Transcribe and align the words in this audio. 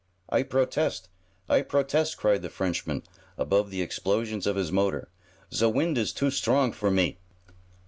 "I 0.29 0.41
protest! 0.41 1.09
I 1.47 1.61
protest!" 1.61 2.17
cried 2.17 2.41
the 2.41 2.49
Frenchman, 2.49 3.03
above 3.37 3.69
the 3.69 3.83
explosions 3.83 4.47
of 4.47 4.55
his 4.55 4.71
motor. 4.71 5.09
"Ze 5.53 5.67
wind 5.67 5.95
is 5.95 6.11
too 6.11 6.31
strong 6.31 6.71
for 6.71 6.89
me!" 6.89 7.19